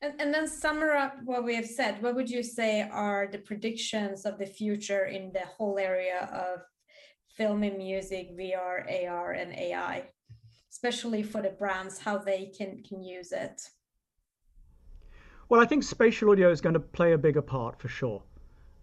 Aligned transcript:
And, 0.00 0.20
and 0.20 0.32
then 0.32 0.46
summer 0.46 0.92
up 0.92 1.16
what 1.24 1.44
we 1.44 1.56
have 1.56 1.66
said. 1.66 2.02
What 2.02 2.14
would 2.14 2.30
you 2.30 2.42
say 2.42 2.82
are 2.82 3.28
the 3.30 3.38
predictions 3.38 4.24
of 4.24 4.38
the 4.38 4.46
future 4.46 5.06
in 5.06 5.32
the 5.32 5.40
whole 5.40 5.78
area 5.78 6.28
of 6.32 6.60
film 7.36 7.62
and 7.62 7.78
music, 7.78 8.36
VR, 8.36 9.08
AR, 9.08 9.32
and 9.32 9.52
AI, 9.52 10.04
especially 10.70 11.22
for 11.22 11.42
the 11.42 11.50
brands, 11.50 11.98
how 11.98 12.18
they 12.18 12.52
can 12.56 12.82
can 12.82 13.02
use 13.02 13.32
it? 13.32 13.60
Well, 15.48 15.60
I 15.60 15.66
think 15.66 15.82
spatial 15.82 16.30
audio 16.30 16.50
is 16.50 16.60
going 16.60 16.74
to 16.74 16.80
play 16.80 17.12
a 17.12 17.18
bigger 17.18 17.42
part 17.42 17.80
for 17.80 17.88
sure. 17.88 18.22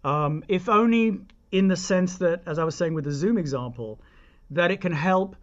Um, 0.04 0.42
if 0.48 0.68
only 0.68 1.20
in 1.52 1.68
the 1.68 1.76
sense 1.76 2.18
that, 2.18 2.42
as 2.46 2.58
I 2.58 2.64
was 2.64 2.74
saying 2.74 2.94
with 2.94 3.04
the 3.04 3.12
Zoom 3.12 3.38
example, 3.38 4.00
that 4.50 4.70
it 4.70 4.80
can 4.80 4.92
help 4.92 5.36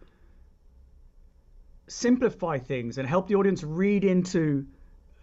simplify 1.86 2.58
things 2.58 2.98
and 2.98 3.08
help 3.08 3.28
the 3.28 3.34
audience 3.34 3.62
read 3.62 4.04
into 4.04 4.66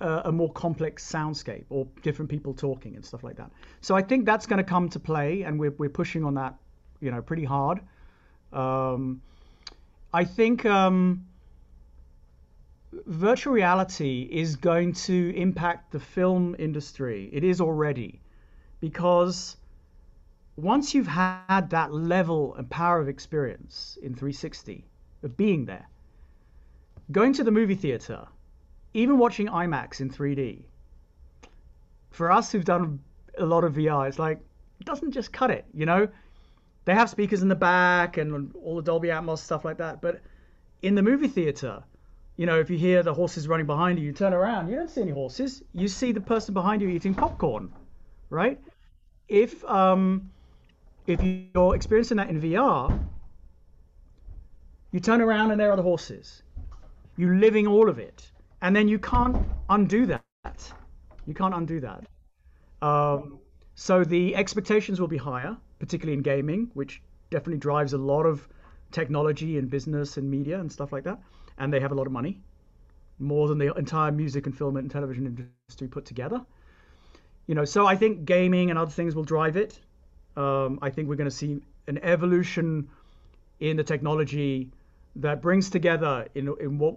uh, 0.01 0.23
a 0.25 0.31
more 0.31 0.51
complex 0.51 1.09
soundscape 1.09 1.65
or 1.69 1.87
different 2.01 2.29
people 2.29 2.53
talking 2.53 2.95
and 2.95 3.05
stuff 3.05 3.23
like 3.23 3.37
that. 3.37 3.51
So 3.81 3.95
I 3.95 4.01
think 4.01 4.25
that's 4.25 4.45
going 4.47 4.57
to 4.57 4.63
come 4.63 4.89
to 4.89 4.99
play, 4.99 5.43
and 5.43 5.59
we're 5.59 5.71
we're 5.77 5.89
pushing 5.89 6.23
on 6.25 6.33
that, 6.35 6.55
you 6.99 7.11
know, 7.11 7.21
pretty 7.21 7.45
hard. 7.45 7.79
Um, 8.51 9.21
I 10.13 10.25
think 10.25 10.65
um, 10.65 11.25
virtual 13.05 13.53
reality 13.53 14.27
is 14.29 14.55
going 14.55 14.93
to 14.93 15.33
impact 15.35 15.91
the 15.91 15.99
film 15.99 16.55
industry. 16.59 17.29
It 17.31 17.43
is 17.43 17.61
already, 17.61 18.19
because 18.81 19.55
once 20.57 20.93
you've 20.93 21.07
had 21.07 21.69
that 21.69 21.93
level 21.93 22.55
and 22.55 22.69
power 22.69 22.99
of 22.99 23.07
experience 23.07 23.97
in 24.01 24.13
360 24.15 24.83
of 25.23 25.37
being 25.37 25.65
there, 25.65 25.87
going 27.11 27.33
to 27.33 27.43
the 27.43 27.51
movie 27.51 27.75
theater, 27.75 28.27
even 28.93 29.17
watching 29.17 29.47
IMAX 29.47 30.01
in 30.01 30.09
3D, 30.09 30.63
for 32.11 32.31
us 32.31 32.51
who've 32.51 32.65
done 32.65 32.99
a 33.37 33.45
lot 33.45 33.63
of 33.63 33.73
VR, 33.73 34.07
it's 34.07 34.19
like 34.19 34.39
it 34.79 34.85
doesn't 34.85 35.11
just 35.11 35.31
cut 35.31 35.51
it, 35.51 35.65
you 35.73 35.85
know. 35.85 36.07
They 36.85 36.93
have 36.93 37.09
speakers 37.09 37.41
in 37.41 37.47
the 37.47 37.55
back 37.55 38.17
and 38.17 38.53
all 38.55 38.75
the 38.75 38.81
Dolby 38.81 39.09
Atmos 39.09 39.37
stuff 39.39 39.63
like 39.63 39.77
that, 39.77 40.01
but 40.01 40.21
in 40.81 40.95
the 40.95 41.03
movie 41.03 41.27
theater, 41.27 41.83
you 42.37 42.45
know, 42.45 42.59
if 42.59 42.69
you 42.69 42.77
hear 42.77 43.03
the 43.03 43.13
horses 43.13 43.47
running 43.47 43.67
behind 43.67 43.99
you, 43.99 44.05
you 44.05 44.13
turn 44.13 44.33
around, 44.33 44.69
you 44.69 44.75
don't 44.75 44.89
see 44.89 45.01
any 45.01 45.11
horses. 45.11 45.61
You 45.73 45.87
see 45.87 46.11
the 46.11 46.21
person 46.21 46.53
behind 46.53 46.81
you 46.81 46.89
eating 46.89 47.13
popcorn, 47.13 47.71
right? 48.29 48.59
If 49.27 49.63
um, 49.65 50.31
if 51.07 51.21
you're 51.23 51.75
experiencing 51.75 52.17
that 52.17 52.29
in 52.29 52.41
VR, 52.41 52.99
you 54.91 54.99
turn 54.99 55.21
around 55.21 55.51
and 55.51 55.59
there 55.59 55.71
are 55.71 55.75
the 55.75 55.83
horses. 55.83 56.41
You're 57.17 57.35
living 57.35 57.67
all 57.67 57.89
of 57.89 57.99
it, 57.99 58.31
and 58.61 58.75
then 58.75 58.87
you 58.87 58.99
can't 58.99 59.37
undo 59.69 60.05
that. 60.05 60.73
You 61.25 61.33
can't 61.33 61.53
undo 61.53 61.79
that. 61.79 62.05
Um, 62.81 63.39
so 63.75 64.03
the 64.03 64.35
expectations 64.35 64.99
will 64.99 65.07
be 65.07 65.17
higher, 65.17 65.57
particularly 65.79 66.17
in 66.17 66.21
gaming, 66.21 66.71
which 66.73 67.01
definitely 67.29 67.59
drives 67.59 67.93
a 67.93 67.97
lot 67.97 68.25
of 68.25 68.47
technology 68.91 69.57
and 69.57 69.69
business 69.69 70.17
and 70.17 70.29
media 70.29 70.59
and 70.59 70.71
stuff 70.71 70.91
like 70.91 71.03
that. 71.03 71.19
And 71.57 71.71
they 71.71 71.79
have 71.79 71.91
a 71.91 71.95
lot 71.95 72.07
of 72.07 72.13
money, 72.13 72.39
more 73.19 73.47
than 73.47 73.57
the 73.57 73.73
entire 73.73 74.11
music 74.11 74.45
and 74.45 74.57
film 74.57 74.77
and 74.77 74.89
television 74.89 75.25
industry 75.25 75.87
put 75.87 76.05
together. 76.05 76.45
You 77.47 77.55
know, 77.55 77.65
so 77.65 77.85
I 77.87 77.95
think 77.95 78.25
gaming 78.25 78.69
and 78.69 78.79
other 78.79 78.91
things 78.91 79.15
will 79.15 79.23
drive 79.23 79.57
it. 79.57 79.79
Um, 80.37 80.79
I 80.81 80.89
think 80.89 81.09
we're 81.09 81.15
going 81.15 81.29
to 81.29 81.35
see 81.35 81.61
an 81.87 81.99
evolution 82.03 82.89
in 83.59 83.77
the 83.77 83.83
technology 83.83 84.71
that 85.17 85.41
brings 85.41 85.69
together 85.69 86.27
in, 86.35 86.53
in 86.59 86.77
what 86.77 86.95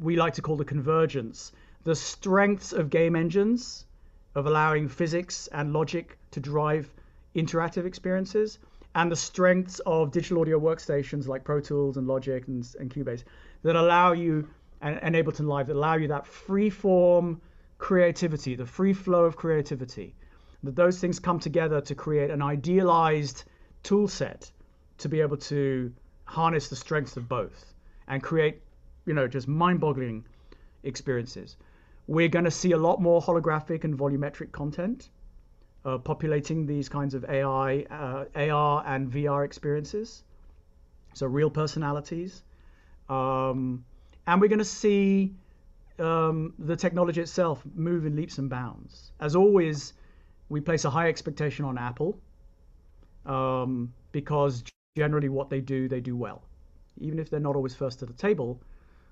we 0.00 0.16
like 0.16 0.34
to 0.34 0.42
call 0.42 0.56
the 0.56 0.64
convergence 0.64 1.52
the 1.84 1.94
strengths 1.94 2.72
of 2.72 2.90
game 2.90 3.14
engines 3.14 3.86
of 4.34 4.46
allowing 4.46 4.88
physics 4.88 5.48
and 5.52 5.72
logic 5.72 6.18
to 6.32 6.40
drive 6.40 6.92
interactive 7.36 7.86
experiences 7.86 8.58
and 8.96 9.12
the 9.12 9.16
strengths 9.16 9.78
of 9.86 10.10
digital 10.10 10.40
audio 10.40 10.58
workstations 10.58 11.28
like 11.28 11.44
Pro 11.44 11.60
Tools 11.60 11.96
and 11.96 12.08
Logic 12.08 12.46
and, 12.48 12.66
and 12.80 12.90
Cubase 12.90 13.22
that 13.62 13.76
allow 13.76 14.12
you 14.12 14.48
and, 14.80 14.98
and 15.02 15.14
Ableton 15.14 15.46
Live 15.46 15.68
that 15.68 15.76
allow 15.76 15.94
you 15.94 16.08
that 16.08 16.26
free 16.26 16.70
form 16.70 17.40
creativity, 17.78 18.56
the 18.56 18.66
free 18.66 18.92
flow 18.92 19.24
of 19.24 19.36
creativity 19.36 20.14
that 20.62 20.74
those 20.74 20.98
things 20.98 21.20
come 21.20 21.38
together 21.38 21.80
to 21.82 21.94
create 21.94 22.30
an 22.30 22.42
idealized 22.42 23.44
tool 23.82 24.08
set 24.08 24.50
to 24.98 25.08
be 25.08 25.20
able 25.20 25.36
to 25.36 25.92
harness 26.26 26.68
the 26.68 26.76
strengths 26.76 27.16
of 27.16 27.28
both 27.28 27.74
and 28.08 28.22
create, 28.22 28.60
you 29.06 29.14
know, 29.14 29.26
just 29.26 29.48
mind-boggling 29.48 30.24
experiences. 30.82 31.56
We're 32.06 32.28
going 32.28 32.44
to 32.44 32.50
see 32.50 32.72
a 32.72 32.76
lot 32.76 33.00
more 33.00 33.20
holographic 33.20 33.84
and 33.84 33.98
volumetric 33.98 34.52
content 34.52 35.08
uh, 35.84 35.98
populating 35.98 36.66
these 36.66 36.88
kinds 36.88 37.14
of 37.14 37.24
AI, 37.24 37.86
uh, 37.90 38.24
AR, 38.34 38.84
and 38.86 39.10
VR 39.10 39.44
experiences. 39.44 40.24
So 41.14 41.26
real 41.26 41.48
personalities, 41.48 42.42
um, 43.08 43.84
and 44.26 44.40
we're 44.40 44.48
going 44.48 44.58
to 44.58 44.64
see 44.64 45.34
um, 45.98 46.52
the 46.58 46.76
technology 46.76 47.20
itself 47.22 47.62
move 47.74 48.04
in 48.04 48.16
leaps 48.16 48.38
and 48.38 48.50
bounds. 48.50 49.12
As 49.20 49.34
always, 49.34 49.94
we 50.48 50.60
place 50.60 50.84
a 50.84 50.90
high 50.90 51.08
expectation 51.08 51.64
on 51.64 51.78
Apple 51.78 52.18
um, 53.24 53.92
because 54.12 54.62
generally 54.96 55.28
what 55.28 55.50
they 55.50 55.60
do, 55.60 55.88
they 55.88 56.00
do 56.00 56.16
well. 56.16 56.42
Even 56.98 57.18
if 57.18 57.28
they're 57.30 57.40
not 57.40 57.54
always 57.54 57.74
first 57.74 57.98
to 58.00 58.06
the 58.06 58.14
table, 58.14 58.60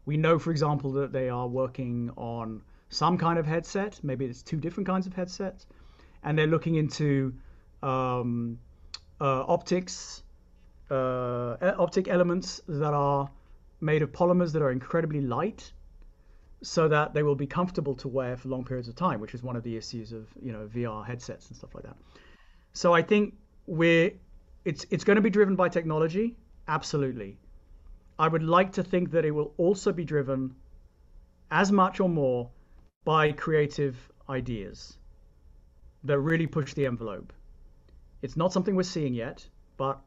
we 0.06 0.17
know, 0.17 0.39
for 0.39 0.50
example, 0.50 0.93
that 0.93 1.12
they 1.12 1.28
are 1.28 1.47
working 1.47 2.11
on 2.17 2.62
some 2.89 3.19
kind 3.19 3.39
of 3.39 3.47
headset. 3.47 4.00
Maybe 4.03 4.25
it's 4.25 4.43
two 4.43 4.56
different 4.56 4.87
kinds 4.87 5.06
of 5.06 5.15
headsets, 5.15 5.67
and 6.22 6.39
they're 6.39 6.47
looking 6.47 6.77
into 6.77 7.34
um, 7.83 8.59
uh, 9.21 9.45
optics, 9.47 10.22
uh, 10.91 11.56
optic 11.78 12.09
elements 12.09 12.62
that 12.69 12.95
are 12.95 13.31
made 13.81 14.03
of 14.03 14.11
polymers 14.12 14.53
that 14.53 14.62
are 14.62 14.71
incredibly 14.71 15.21
light 15.21 15.72
so 16.62 16.89
that 16.89 17.12
they 17.12 17.22
will 17.22 17.34
be 17.34 17.47
comfortable 17.47 17.95
to 17.95 18.09
wear 18.09 18.39
for 18.39 18.49
long 18.49 18.65
periods 18.65 18.89
of 18.89 18.95
time, 18.95 19.21
which 19.21 19.34
is 19.34 19.43
one 19.43 19.55
of 19.55 19.62
the 19.62 19.77
issues 19.77 20.12
of 20.12 20.27
you 20.43 20.53
know 20.53 20.66
VR 20.75 21.05
headsets 21.05 21.49
and 21.49 21.56
stuff 21.56 21.75
like 21.75 21.84
that. 21.84 21.97
So 22.72 22.95
I 22.95 23.03
think 23.03 23.34
we're 23.66 24.12
it's 24.65 24.87
it's 24.91 25.05
going 25.05 25.17
to 25.17 25.23
be 25.23 25.31
driven 25.31 25.57
by 25.57 25.69
technology, 25.69 26.35
absolutely. 26.69 27.39
I 28.19 28.29
would 28.29 28.43
like 28.43 28.73
to 28.73 28.83
think 28.83 29.11
that 29.11 29.25
it 29.25 29.33
will 29.33 29.53
also 29.57 29.93
be 29.93 30.05
driven 30.05 30.55
as 31.51 31.71
much 31.73 32.01
or 32.01 32.09
more 32.09 32.51
by 33.05 33.33
creative 33.33 34.11
ideas 34.29 34.97
that 36.05 36.19
really 36.19 36.47
push 36.47 36.75
the 36.75 36.87
envelope. 36.87 37.33
It's 38.23 38.37
not 38.37 38.53
something 38.53 38.75
we're 38.75 38.85
seeing 38.85 39.15
yet, 39.15 39.47
but 39.77 40.01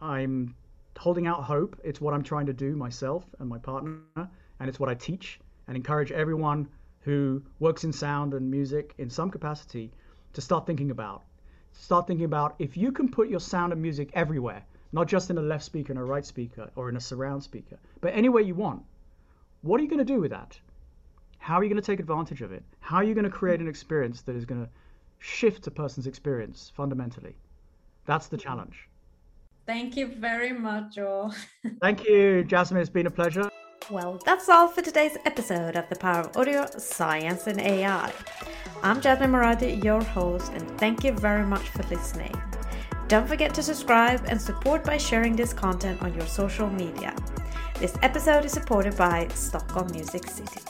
I'm 0.00 0.54
holding 0.98 1.26
out 1.26 1.44
hope. 1.44 1.80
It's 1.82 2.00
what 2.00 2.12
I'm 2.12 2.22
trying 2.22 2.46
to 2.46 2.52
do 2.52 2.76
myself 2.76 3.24
and 3.38 3.48
my 3.48 3.58
partner, 3.58 4.00
and 4.16 4.68
it's 4.68 4.78
what 4.78 4.88
I 4.88 4.94
teach 4.94 5.40
and 5.66 5.76
encourage 5.76 6.12
everyone 6.12 6.68
who 7.00 7.42
works 7.60 7.84
in 7.84 7.92
sound 7.92 8.34
and 8.34 8.50
music 8.50 8.94
in 8.98 9.08
some 9.08 9.30
capacity 9.30 9.92
to 10.34 10.40
start 10.40 10.66
thinking 10.66 10.90
about. 10.90 11.22
Start 11.78 12.06
thinking 12.06 12.24
about 12.24 12.54
if 12.58 12.76
you 12.76 12.92
can 12.92 13.10
put 13.10 13.28
your 13.28 13.40
sound 13.40 13.72
and 13.72 13.82
music 13.82 14.10
everywhere, 14.14 14.64
not 14.92 15.06
just 15.06 15.30
in 15.30 15.38
a 15.38 15.42
left 15.42 15.64
speaker 15.64 15.92
and 15.92 16.00
a 16.00 16.04
right 16.04 16.24
speaker 16.24 16.70
or 16.76 16.88
in 16.88 16.96
a 16.96 17.00
surround 17.00 17.42
speaker, 17.42 17.76
but 18.00 18.14
anywhere 18.14 18.42
you 18.42 18.54
want. 18.54 18.82
What 19.62 19.80
are 19.80 19.82
you 19.82 19.88
going 19.88 19.98
to 19.98 20.04
do 20.04 20.20
with 20.20 20.30
that? 20.30 20.58
How 21.38 21.56
are 21.56 21.64
you 21.64 21.68
going 21.68 21.80
to 21.80 21.86
take 21.86 22.00
advantage 22.00 22.42
of 22.42 22.52
it? 22.52 22.62
How 22.80 22.96
are 22.96 23.04
you 23.04 23.14
going 23.14 23.24
to 23.24 23.30
create 23.30 23.60
an 23.60 23.68
experience 23.68 24.22
that 24.22 24.36
is 24.36 24.44
going 24.44 24.64
to 24.64 24.70
shift 25.18 25.66
a 25.66 25.70
person's 25.70 26.06
experience 26.06 26.72
fundamentally? 26.74 27.34
That's 28.06 28.28
the 28.28 28.36
challenge. 28.36 28.88
Thank 29.66 29.96
you 29.96 30.06
very 30.06 30.52
much, 30.52 30.94
Joel. 30.94 31.34
Thank 31.80 32.04
you, 32.04 32.44
Jasmine. 32.44 32.80
It's 32.80 32.90
been 32.90 33.06
a 33.06 33.10
pleasure. 33.10 33.50
Well, 33.90 34.18
that's 34.24 34.48
all 34.48 34.68
for 34.68 34.80
today's 34.80 35.18
episode 35.26 35.76
of 35.76 35.90
The 35.90 35.96
Power 35.96 36.20
of 36.20 36.36
Audio, 36.38 36.66
Science 36.78 37.46
and 37.46 37.60
AI. 37.60 38.10
I'm 38.82 38.98
Jasmine 38.98 39.30
Moradi, 39.30 39.84
your 39.84 40.02
host, 40.02 40.52
and 40.54 40.66
thank 40.78 41.04
you 41.04 41.12
very 41.12 41.44
much 41.44 41.68
for 41.68 41.82
listening. 41.84 42.34
Don't 43.08 43.28
forget 43.28 43.52
to 43.54 43.62
subscribe 43.62 44.24
and 44.26 44.40
support 44.40 44.84
by 44.84 44.96
sharing 44.96 45.36
this 45.36 45.52
content 45.52 46.02
on 46.02 46.14
your 46.14 46.26
social 46.26 46.70
media. 46.70 47.14
This 47.78 47.98
episode 48.00 48.46
is 48.46 48.52
supported 48.52 48.96
by 48.96 49.28
Stockholm 49.34 49.88
Music 49.92 50.26
City. 50.28 50.62